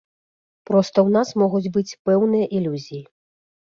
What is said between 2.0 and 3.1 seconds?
пэўныя ілюзіі.